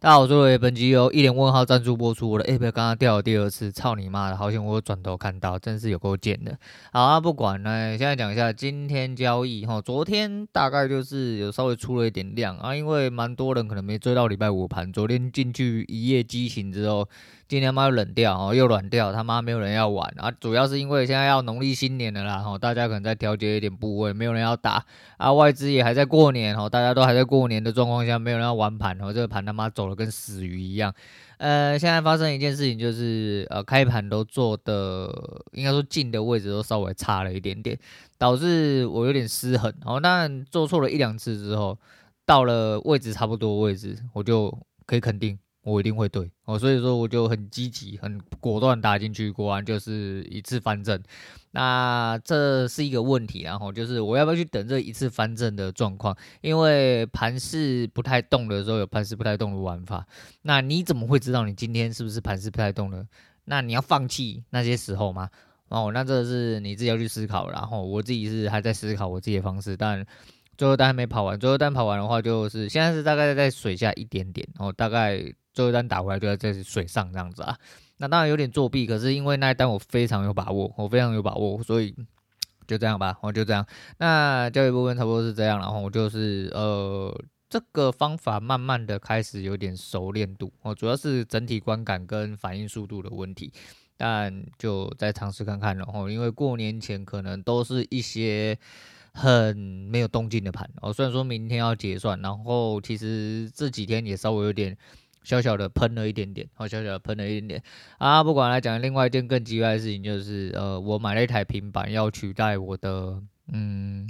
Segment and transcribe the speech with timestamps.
[0.00, 2.30] 大家好，我是罗杰，本集由一脸问号赞助播出。
[2.30, 4.36] 我的 App 刚刚掉了第二次，操你妈的！
[4.36, 6.56] 好险我转头看到，真是有够贱的。
[6.92, 9.80] 好啊，不管了，现在讲一下今天交易哈。
[9.80, 17.08] 昨天大概就是有稍微出了一点量啊，因为蛮多人可能没追到礼拜五盘，昨天进去一夜激情之后。
[17.48, 20.30] 今天妈又冷掉哦，又软掉，他妈没有人要玩啊！
[20.30, 24.84] 主要是因为现在要农历新年了啦，哦，大家可能在调节一点部位，没有人要打
[25.16, 30.94] 啊，外资也还在过年哦，大家都还在过年的状况下，没有人要玩盘哦，这个盘他妈走的跟死鱼一样。
[31.38, 35.10] 呃，现在发生一件事情就是，呃，开盘都做的，
[35.52, 37.78] 应该说进的位置都稍微差了一点点，
[38.18, 39.72] 导致我有点失衡。
[39.86, 41.78] 哦，但做错了一两次之后，
[42.26, 44.52] 到了位置差不多位置，我就
[44.84, 45.38] 可以肯定。
[45.62, 51.02] 我一定会对哦，所以说我就很积极、很果断打进去，果然就是一次翻正。
[51.50, 56.16] 那这是一个问题，然后就是我要不要去等这一次翻正的状况？
[56.40, 60.06] 因为盘势不太动的时候，有盘势不太动的玩法。
[60.42, 63.06] 那你怎么会知道你今天是不是盘势不太动呢？
[63.44, 65.28] 那你要放弃那些时候吗？
[65.68, 67.50] 哦，那这是你自己要去思考。
[67.50, 70.06] 然后我自己是还在思考我自己的方式，但。
[70.56, 75.22] 最后单还没跑完，最后单跑完的话，就是现在是大概在水下一点点，然后大概
[75.58, 77.58] 最后单打回来就在水上这样子啊。
[77.96, 81.92] 那当然有点作弊，可是因为那一单我非常有把握，我非常有把握，所以
[82.68, 83.66] 就这样吧，我就这样。
[83.98, 87.12] 那交易部分差不多是这样，然后我就是呃
[87.50, 93.52] 这个方法慢慢的开始有点熟练度，哦，主要是整体观感跟反应速度的问题，
[93.96, 98.56] 但就再尝试看看，然后因为过年前可能都是一些。
[99.14, 104.76] 很没有动静的盘哦，虽然说明天要结算，然后其实这几天也稍微有点
[105.28, 107.62] 小小的喷了一点点，哦，小小的喷了一点点
[107.98, 108.24] 啊。
[108.24, 113.20] 不管来讲，另外一件更奇怪的事情就是，呃，我买了一台平板要取代我的，
[113.52, 114.08] 嗯。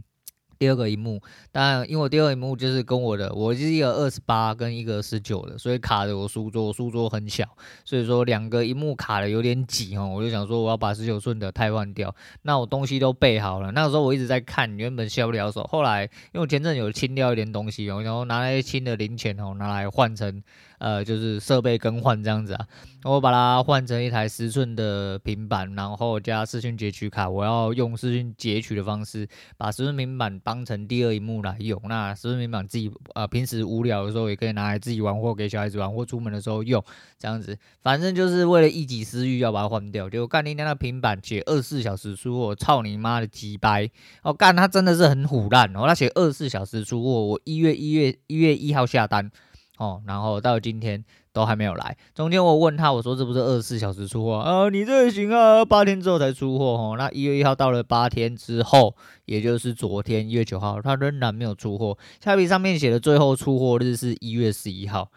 [0.60, 7.44] 第二个荧幕，当然，因为我第二个萤幕就是跟我的，我是一个二十八跟一个十九的，所以卡着我书桌，书桌很小，
[7.84, 20.42] 所以说两个萤幕卡的有点挤哦，我就想说我要把十九寸的汰换掉，那我东西都备好了，那个时候我一直在看，原本下不了手，后来因为我前阵有清掉一点东西哦，然后拿来清的零钱哦，拿来换成。
[20.78, 22.66] 呃，就是设备更换这样子啊，
[23.04, 31.80] 我把它换成一台十寸的平板，然后加视讯截取卡，我要用视讯截取的方式把十寸平板当成第二一幕来用。
[31.88, 36.82] 那十寸平板自己呃平时无聊的时候也可以拿来自己玩，或给小孩子玩，或出门的时候用
[37.18, 37.56] 这样子。
[37.82, 40.08] 反正就是为了一己私欲要把它换掉。
[40.08, 43.90] 就干你娘那平板写二十四小时出货，操你妈的鸡掰！
[44.22, 49.30] 哦，干他真的是很虎烂哦，他写二十四小时出货，我一月一月一月一号下单。
[49.78, 51.02] 哦，然后到今天
[51.32, 51.96] 都还没有来。
[52.14, 54.68] 中间我问他，我说这不是二十四小时出货啊？
[54.68, 56.96] 你这也行啊，八天之后才出货哦。
[56.98, 58.94] 那一月一号到了八天之后，
[59.24, 61.96] 也就是昨天一月九号，他仍然没有出货。
[62.22, 65.10] 虾皮上面写的最后出货日是一月十一号。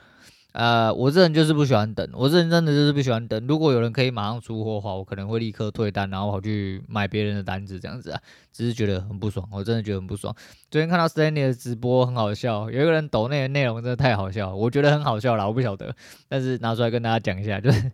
[0.53, 3.47] 呃，我这人就是不喜欢等，我这人真的就是不喜欢等。
[3.47, 8.19] 如果有人可以马上出货的话，我可能会立刻退单，然后跑去买别人的单子这样子啊。
[8.51, 10.35] 只是觉得很不爽，我真的觉得很不爽。
[10.69, 15.95] 昨天看到 Stanley 的直播很好笑，有一个人抖那个内容真的太好笑，我觉得很好笑啦，我不晓得，
[16.27, 17.91] 但是拿出来跟大家讲一下，就是。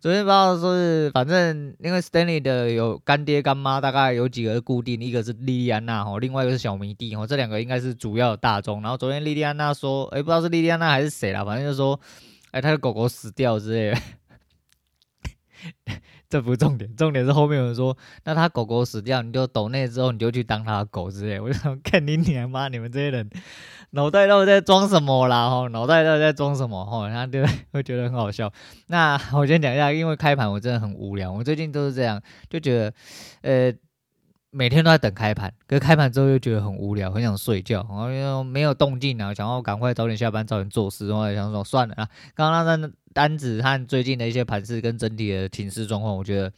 [0.00, 8.80] 昨天不知道说是，反正因为 Stanley 的有干爹干妈，大概有几个固定，一个是莉莉安娜哈，另外一个是小迷弟哈，这两个应该是主要大众。
[8.80, 11.98] 然后昨天莉莉安娜说，哎、不知道是莉莉安娜还是谁啦，反正就说，
[12.52, 14.00] 哎、他的狗狗死掉之类的。
[16.30, 21.40] 这不是重点，重点是后面有人说，那他狗狗死掉，你就抖那之后你就去当他的狗之类。
[21.40, 23.28] 我就想 看你娘妈，你们这些人
[23.90, 25.48] 脑袋都在装什么啦？
[25.48, 26.84] 哈，脑袋都在装什么？
[26.84, 28.52] 哈，然后就 会觉得很好笑。
[28.88, 32.92] 那我先讲一下，因为开盘我真的很无聊，我最近都是这样，就觉得
[33.42, 33.72] 呃
[34.50, 42.92] 每天都在等开盘，可是开盘之后又觉得很无聊，很想睡觉，然后又没有动静啊，想要赶快早点下班，早点做事，然后想说算了啊，刚刚那单。
[43.14, 46.52] 单子和最近的一些盘势跟整体的情势状况，我觉得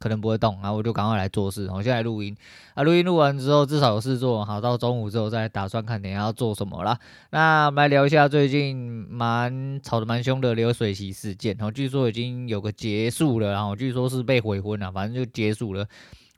[0.00, 1.68] 可能不会动，然后我就赶快来做事。
[1.70, 2.34] 我现在录音
[2.74, 6.98] 啊，录音录完之后至少有事做，好，到中午之后再打算看等下要做什么啦。
[7.30, 8.74] 那我们来聊一下最近
[9.10, 15.86] 蛮吵得蛮凶的流水席事件，然后据说已经有个结束了，然后据说是被悔婚了，反正就结束了。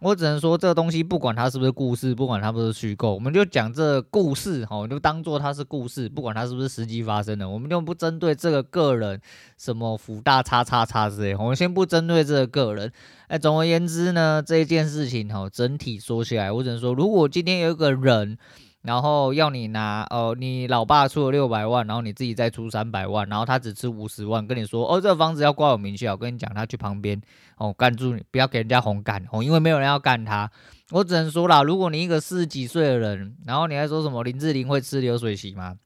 [0.02, 9.20] 我只能说，这个东西不管它是不是故事，不管它不是虚构，我们就讲这个故事，哈，就当做它是故事，不管它是不是实际发生的，我们就不针对这个个人
[9.56, 12.92] 什么福大叉叉叉之类，我们先不针对这个个人。
[13.28, 18.36] 哎，总而言之呢，这一件事情，哈，整体说起来，我只能说，如果今天有一个人。
[18.82, 27.20] 然后要你拿哦，你老爸出了六百万，然后你自己再出三百万，然后他只出五十万，跟你说哦，这个房子要挂我名下，我跟你讲，他去旁边
[27.58, 30.50] 哦，干住你，不要给人家红干哦，因为没有人要干他。
[30.90, 35.76] 我只能说啦，如果你一个四十几岁的人，然后你还说什么林志玲会吃流水席吗？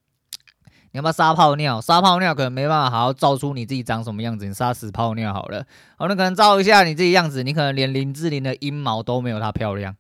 [0.93, 1.79] 你要不要撒泡尿？
[1.79, 5.61] 撒泡尿可能没办法好好照出你自己长什么样子，你撒屎泡尿好了。
[5.99, 9.95] 哦，那可能照一下你自己样子，你可能连林志玲的阴毛都没有她漂亮。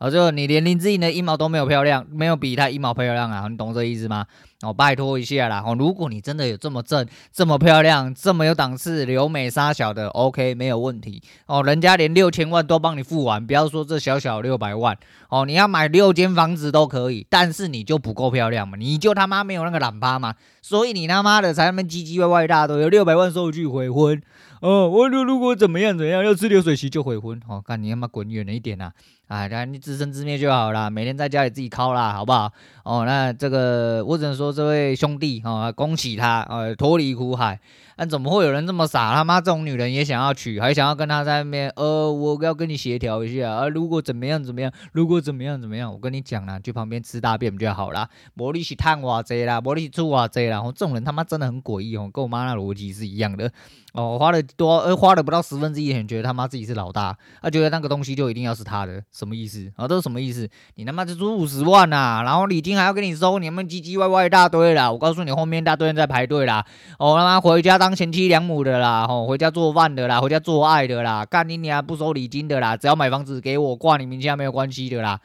[0.00, 4.26] 哦，就你连林志颖的一毛都没有漂亮，没有比他一毛漂亮啊，你懂这意思吗？
[4.62, 5.62] 哦，拜托一下啦！
[5.66, 11.22] 哦，如果你真的有这么正、这么漂亮、这么有档次、留美杀小的，OK，没有问题。
[11.46, 14.94] 哦，人家连六千万都帮你付完，不要说这小小六百万。
[15.30, 24.20] 哦，你要买六间房子都可以，但是你就不够漂亮嘛，你就他妈没有那个懒趴嘛，所以你他妈的才那么唧唧歪歪一大堆，有六百万收入去悔婚。
[24.60, 27.40] 哦，我如如果怎么样怎样，要吃流水席就悔婚。
[27.48, 28.92] 哦，看你他妈滚远了一点呐！
[29.28, 32.52] 哎，来你自生自灭就好了，每天在家里自己靠啦，好不好？
[32.82, 37.60] 哦，那这个我只能说这位兄弟哦，恭喜他呃脱离苦海。
[37.96, 39.12] 但怎么会有人这么傻？
[39.12, 43.68] 他妈这种女人也想要娶，还想要跟他在那边呃，我要跟你协调一下啊。
[43.68, 48.08] 如果怎么样怎么样，如果怎么样怎么样，我跟你讲啦，去旁边吃大便不就好啦。
[48.32, 50.62] 魔力是探瓦贼啦，魔力是出瓦贼啦。
[50.74, 53.52] 这种人他妈真的很诡异哦，跟我妈那逻辑是一样的
[53.92, 54.16] 哦。
[54.18, 59.86] 花了多呃，花了不到十分之一钱，觉得他妈自己是老大，他、觉得那个东西就一定要是他的，什么意思啊？
[59.86, 60.48] 这是什么意思？
[60.76, 64.90] 你他妈就出五十万呐、然后礼金还要给你收，你们唧唧歪歪的大堆啦。
[64.90, 66.64] 我告诉你，后面大堆人在排队啦。
[66.98, 67.90] 哦，他妈回家当。
[68.00, 75.20] 贤妻良母的啦，吼，回家做饭的啦，回家做爱的啦，干你娘不收礼金的啦，只要买房子给我挂你名下没有关系的啦，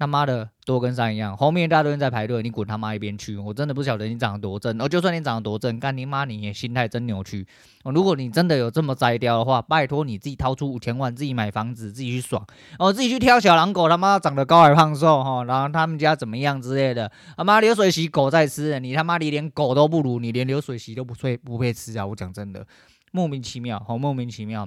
[0.00, 3.36] 他妈的多跟山一样，后面一大堆人在排队，你滚他妈一边去！
[3.36, 7.46] 我真的不晓得你长得多正，哦，就算你长得多正，干你妈你也心态真扭曲。
[7.84, 12.42] 哦，如果你真的有这么摘雕的话，拜托你自己掏出五千万，自己买房子，自己去爽，
[12.78, 22.06] 哦，自己去挑小狼狗，他妈长得高矮胖瘦哈，然后他们家怎么样之类的，他妈流水席狗在吃，你他妈你连狗都不如，你连流水席都不配不配吃啊！
[22.06, 22.66] 我讲真的，
[23.12, 24.66] 莫名其妙，好莫名其妙。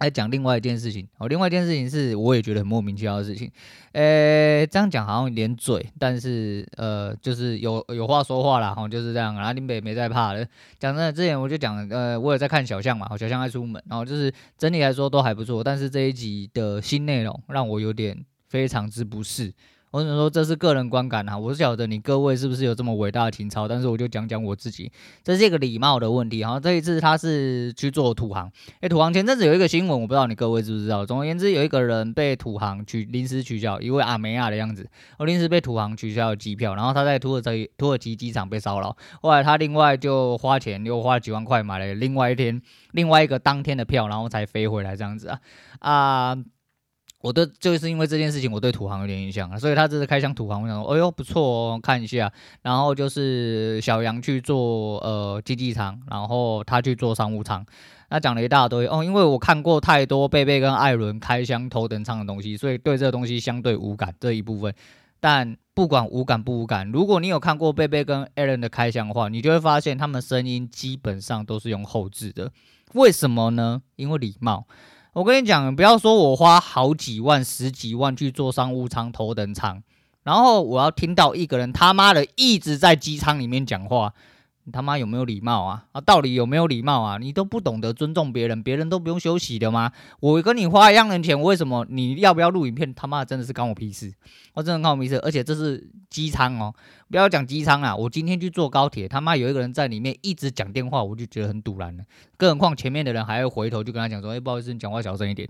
[0.00, 3.50] 来讲另外一件事情哦，另外一件事情是我也觉得很莫名其妙的事情，
[3.92, 10.46] 诶，这样讲好像有点嘴，但是呃，就是有有话说话啦，哈，就是这样，然后林北没在怕的。
[10.78, 19.52] 讲真的，之前我就讲，呃，我也在看小象嘛，小象爱出门，然后就是整体来说都还不错，但是这一集的新内容让我有点非常之不适。
[19.90, 24.92] 我只能说这是个人观感哈，我是晓得你各位是不是有这么伟大的情操，但是我就讲讲我自己，
[25.24, 26.60] 这是一个礼貌的问题哈。
[26.60, 31.06] 这一次他是去做土航，诶，土航前阵子有一个新闻，我不知道你各位知不知道。
[31.06, 34.86] 总而言之，有一个人被土航取临时取消，一位阿梅亚的样子，
[35.18, 42.60] 哦，临时被土航取消了机票，然后他在土耳其土耳其机场被骚扰，后来他另外就花钱又花了几万块买了另外一天
[42.92, 45.40] 另外一个当天的票，然后才飞回来这样子啊
[45.78, 46.36] 啊。
[47.20, 52.32] 我对就是因为这件事情，我对土航有点印象啊，所以他这次开箱土航，我想说，哎呦不错哦，看一下。
[52.62, 57.66] 然后就是小杨去做呃经济舱，然后他去做商务舱，
[58.08, 59.02] 他讲了一大堆哦。
[59.02, 64.72] 因为我看过太多贝贝跟艾伦开箱头等舱的东西，所以对这个东西相对无感这一部分。
[65.18, 72.52] 但不管无感不无感，如果你有看过贝贝跟艾伦的开箱的话，你就会发现他们声音基本上都是用后置的。
[72.94, 73.82] 为什么呢？
[73.96, 74.68] 因为礼貌。
[75.12, 79.82] 我跟你讲，不要说我花好几万、十几万去做商务舱、头等舱，
[80.22, 84.12] 然后我要听到一个人他妈的一直在机舱里面讲话。
[84.68, 85.86] 你他妈有没有礼貌啊？
[85.92, 87.16] 啊，到底有没有礼貌啊？
[87.16, 89.90] 你都不懂得尊重别人，别人都不用休息的吗？
[90.20, 92.92] 我跟你花一样的钱，为什么你要不要录影片？
[92.92, 94.12] 他妈真的是关我屁事！
[94.52, 95.16] 我真的关我屁事！
[95.20, 96.74] 而且这是机舱哦，
[97.10, 97.96] 不要讲机舱啊！
[97.96, 102.04] 我今天去坐高铁，他妈有一个人在里面一直讲电话，我就觉得很堵然了。
[102.36, 105.48] 更何况前面的人还会回头就跟他讲说：“哎，不好意思，你讲话小声一点。”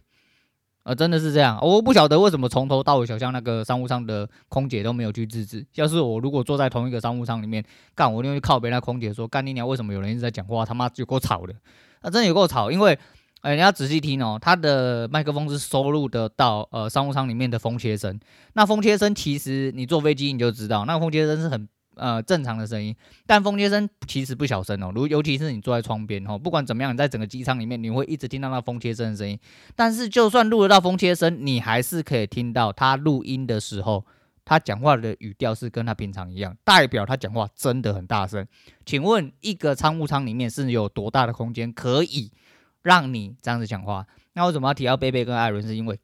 [0.84, 5.66] 啊，真的是这样，我不晓得为什么从头到尾，小象那个商务舱的空姐都没有去制止。
[5.74, 7.62] 要是我如果坐在同一个商务舱里面，
[7.94, 10.64] 干我就会靠别那空姐说：“干你娘，为什么有人一直在讲话？
[10.64, 11.52] 他妈有够吵的！”
[12.00, 12.98] 啊，真的有够吵，因为，
[13.42, 18.18] 哎，你要仔细听哦，他的麦克风是收录得到呃商务舱里面的风切声。
[18.54, 21.68] 那风切声其实你坐飞机你就知道，那个风切声是很。
[21.98, 22.94] 呃，正常的声音，
[23.26, 24.90] 但风切声其实不小声哦。
[24.94, 29.38] 如尤其是你坐在窗边哦，不管怎么样，你在整个机舱里面，你会一直听到那风切声的声音。
[29.76, 34.06] 但是就算录得到风切声，你还是可以听到他录音的时候，
[34.44, 38.46] 他讲话的语调是跟他平常一样，代表他讲话真的很大声。
[38.86, 42.32] 请问一个舱务舱里面是有多大的空间可以
[42.82, 44.06] 让你这样子讲话？
[44.34, 45.62] 那为什么要提到贝贝跟艾伦？
[45.62, 45.98] 是因为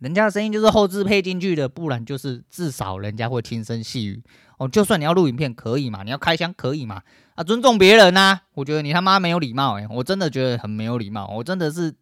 [0.00, 4.22] 人家的声音就是后置配进去的，不然就是至少人家会轻声细语。
[4.58, 6.02] 哦，就算你要录影片可以嘛？
[6.02, 7.02] 你要开箱可以嘛？
[7.34, 11.94] 啊，尊重别人呐、我觉得你他妈没有礼貌诶、我真的觉得很没有礼貌，我真的是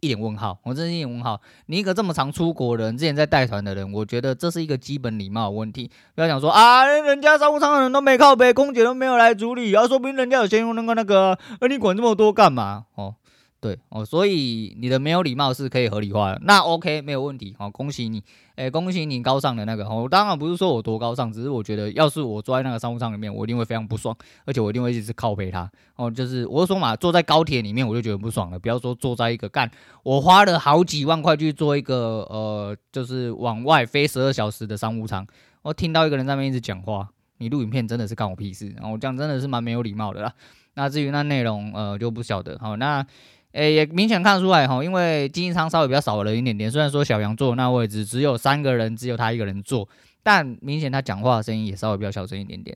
[0.00, 1.40] 一脸问号，我真是一脸问号。
[1.66, 5.90] 你一个这么常出国的人，之前在带团的人，我觉得这是一个基本礼貌问题。
[6.14, 12.86] 不要想说啊，人家商务舱的人都没靠背，空姐都没有来处理，啊，说不定人家有先用那个那个，而、啊、你管这么多干嘛？
[12.94, 13.16] 哦，
[13.62, 18.20] 对哦，所以你的没有礼貌是可以合理化的，那 OK 没有问题，好，恭喜你，
[18.56, 29.70] 哎，恭喜你高尚的那个，我当然不是说我多高尚，只是我觉得要是我坐在那个商务舱里面，我一定会非常不爽，而且我一定会一直靠背他，哦，就是我说嘛，坐在高铁里面我就觉得不爽了，不要说坐在一个干，
[30.02, 35.24] 我花了好几万块去做一个呃，就是往外飞十二小时的商务舱，
[35.62, 40.34] 我听到一个人在那边一直讲话，你录影片真的是干我屁事，然后我讲真的是蛮没有礼貌的啦，
[40.74, 43.06] 那至于那内容呃就不晓得，好，那。
[43.52, 46.70] 诶，也明显看出来哈，因为经济舱稍微比较少了一点点。
[46.70, 49.86] 虽然说小杨坐的那位置只有三个人，只有他一个人坐，
[50.22, 52.74] 但明显他讲话的声音也稍微比较小声一点点。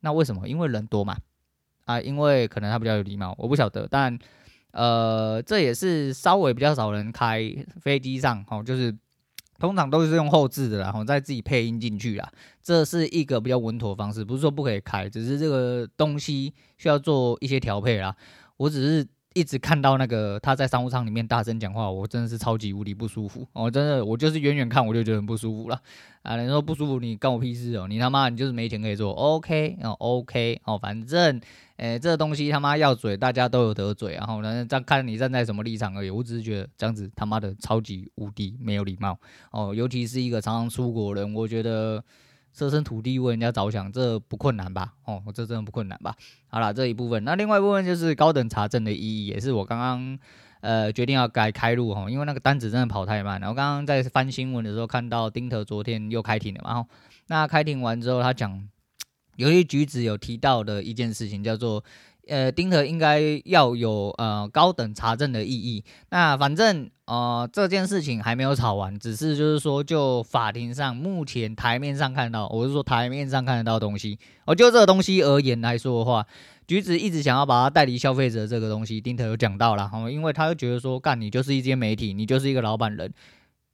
[0.00, 0.46] 那为什么？
[0.46, 1.16] 因为人多嘛。
[1.86, 3.88] 啊，因为可能他比较有礼貌，我不晓得。
[3.90, 4.18] 但
[4.72, 7.42] 呃，这也是稍微比较少人开
[7.80, 8.94] 飞机上哈，就是
[9.58, 12.30] 通常都是用后置的，然后再自己配音进去啦。
[12.62, 18.14] 这是一个比较稳妥的方式，不是说不可以开，只是这个东西需要做一些调配啦。
[18.58, 19.08] 我只是。
[19.38, 23.46] 一直看到那个他在商务舱里面大声讲话，我真的是超级无敌不舒服。
[23.52, 25.80] 我、哦、真的，我就是远远看我就觉得很不舒服了。
[26.22, 27.86] 啊，你说不舒服，你干我屁事哦？
[27.86, 31.40] 你他妈你就是没钱可以做，OK 哦，OK 哦，反正，
[31.76, 34.14] 诶、这个东西他妈要嘴，大家都有得嘴。
[34.14, 36.10] 然后呢，这样看你站在什么立场而已。
[36.10, 39.16] 我只是觉得这样子他妈的超级无敌没有礼貌
[39.52, 42.02] 哦，尤其是一个常常出国人，我觉得。
[42.52, 44.94] 设身处地为人家着想，这不困难吧？
[45.04, 46.14] 哦，这真的不困难吧？
[46.48, 50.18] 好了，这一部分，那另外一部分就是高等查证的意义，也是我刚刚
[50.60, 53.40] 呃决定要改开路哈，因为那个单子真的跑太慢。
[53.40, 56.88] 然后刚刚在翻新闻的时候看到丁特昨天又开庭了嘛，然后
[57.28, 58.68] 那开庭完之后，他讲
[59.38, 61.82] 有一局子有提到的一件事情叫做。
[62.30, 65.82] 呃，丁特应该要有呃高等查证的意义。
[66.10, 74.18] 那反正呃这件事情还没有吵完，只是就是说，就法庭上目前台面上看到，我是说台面上看得到的东西。
[74.44, 76.26] 哦，就这个东西而言来说的话，
[76.66, 79.90] 橘子一直想要把它带离消费者这个东西，丁特有讲到了。
[79.94, 83.10] 哦，因为他就觉得说，干你就是一间媒体，你就是一个老板人。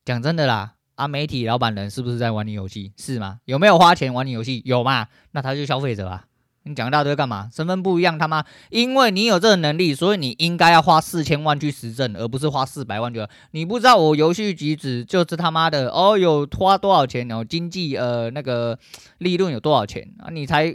[0.04, 2.93] 讲真的啦，啊，媒体老板人是不是在玩你游戏？
[2.97, 3.41] 是吗？
[3.45, 4.63] 有没有花钱玩你游戏？
[4.65, 5.09] 有嘛？
[5.33, 6.25] 那他就消费者啊。
[6.67, 7.51] 你讲一大堆干嘛？
[7.53, 8.43] 身份不一样，他妈！
[8.71, 13.29] 因为你有这个能力，所以你应该要花四千万去实证，而不是花四百万就。
[13.51, 17.45] 你不知道我游戏机子就是他妈的哦，有花多少钱然后？
[17.45, 18.79] 经济呃那个
[19.19, 20.31] 利润有多少钱啊？
[20.31, 20.75] 你才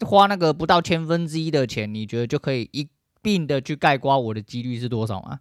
[0.00, 2.88] 花那个不到千分之一的钱，你觉得就可以一
[3.20, 5.40] 并的去盖刮我的几率是多少吗？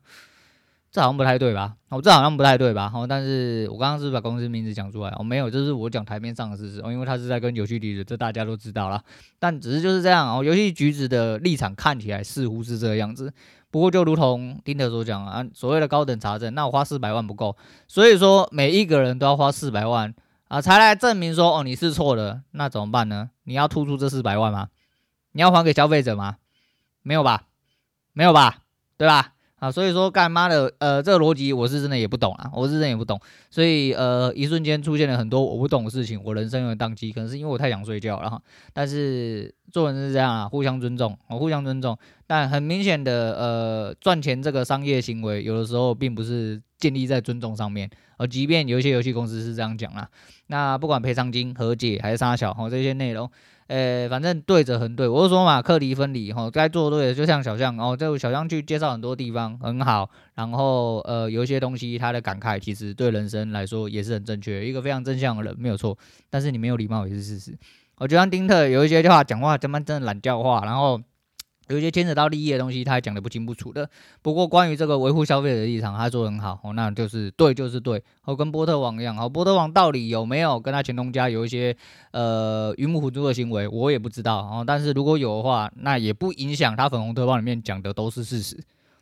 [0.90, 1.76] 这好像不太对吧？
[1.90, 2.92] 哦，这好像不太对吧？
[2.94, 9.04] 哦，但是我刚刚是，是把公司名字讲出来哦，没有，这是我讲台面上的事实哦，因为他是在跟游戏橘子，这大家都知道了。
[9.38, 13.32] 但只是就是这样哦，游戏橘子的立场看起来似乎是这个样子。
[13.70, 17.56] 不过就如同丁特所讲啊，所谓的高等查证，那我花四百万不够，
[17.88, 20.16] 所以说每一个人都要花四百万
[20.48, 23.30] 啊，才来证明说哦你是错的，那怎么办呢？
[23.44, 24.70] 你要吐出这四百万吗？
[25.34, 26.38] 你要还给消费者吗？
[27.04, 27.44] 没有吧？
[28.14, 28.60] 没有吧？
[28.98, 29.34] 对吧？
[29.60, 38.40] 啊，所以说干妈的，呃，这个逻辑我是真的也不懂啊，我是真的也不懂，所以呃，一瞬间出现了很多我不懂的事情，我人生有点宕机，可能是因为我太想睡觉了哈。
[38.72, 41.98] 但是做人是这样啊，互相尊重，我互相尊重。
[42.28, 50.08] 但很明显的，呃，赚钱这个商业行为，有的时候并不是建立在尊重上面，而即便有一些游戏公司是这样讲啦，
[50.48, 53.28] 那不管赔偿金、和解还是杀小，哈，这些内容。
[53.68, 65.98] 呃、反正对着很对，我就说嘛，课题分离哈，该做对的，就像小象然后就小象去介绍很多地方很好，然后呃，有一些东西他的感慨其实对人生来说也是很正确，一个非常正向的人没有错，
[66.30, 67.58] 但是你没有礼貌也是事实。
[67.98, 71.02] 我觉得丁特有一些话讲话他妈真的懒叫话，然后。
[71.70, 73.90] 有一些牵扯到利益的东西，他还讲得不清不楚的。
[74.22, 78.02] 不过关于这个维护消费者的立场，他做得很好哦，那就是对就是对。
[78.24, 81.76] 哦，跟波特王一样，哦，波特王到底有没有跟他前东家有一些
[82.12, 84.64] 呃鱼目混珠的行为，我也不知道哦。
[84.66, 88.58] 但是如果有的话，那也不影响他粉红特报里面讲的都是事实。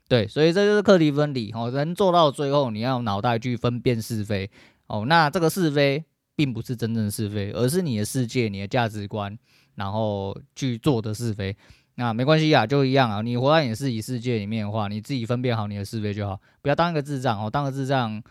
[0.08, 1.72] 对，所以这就是课题分离哦。
[1.72, 4.50] 人做到最后，你要脑袋去分辨是非
[4.88, 5.06] 哦。
[5.08, 6.04] 那这个是非
[6.36, 9.36] 并不是真正是非，而是你的世界、你的价值观，
[9.74, 11.56] 然后去做的是非。
[11.96, 13.22] 那没关系啊，就一样啊。
[13.22, 17.50] 你活在你自己世界里面的话，你自己分辨好你的是非就好，不要当一个智障哦。
[17.50, 18.22] 当个智障。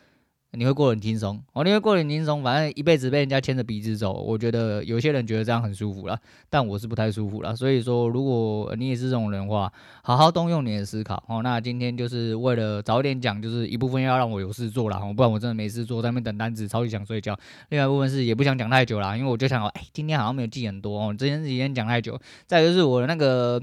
[0.57, 4.13] 你会过得很轻松，哦，你会过得很轻松，反正一辈子被人家牵着鼻子走。
[4.13, 6.19] 我觉得有些人觉得这样很舒服啦，
[6.49, 7.55] 但我是不太舒服啦。
[7.55, 11.43] 所以说，如果你也是这种人的话，好好动用你的思考哦。
[11.43, 17.39] 那今天就是为了早点讲，就是一部分要让我有事做啦，不然我真的没事做，在那边等单子，超级想睡觉。
[17.71, 22.19] 另外一部分是也不想讲太久啦，因为我就想，哎，今天好像没有记很多哦，之前几天讲太久。
[22.47, 23.61] 再就是我的那个。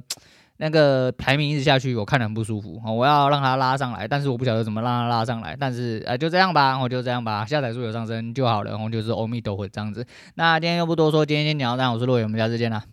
[0.62, 2.80] 那个排名一直下去，我看得很不舒服。
[2.86, 5.58] 我要让它拉上来，但是我不晓得怎么让它拉上来。
[5.60, 8.70] 但是呃，就这样吧，我就这样吧，下载数有上升就好了。
[8.70, 10.06] 然后就是欧米陀佛这样子。
[10.36, 12.84] 那今天又不多说，今天先聊到这，我是洛伟，我们下次见啦。